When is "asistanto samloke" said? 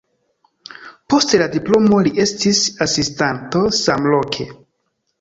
2.89-4.53